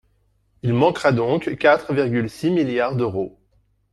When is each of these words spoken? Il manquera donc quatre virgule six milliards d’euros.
Il 0.63 0.73
manquera 0.73 1.11
donc 1.11 1.55
quatre 1.59 1.93
virgule 1.93 2.27
six 2.27 2.49
milliards 2.49 2.95
d’euros. 2.95 3.37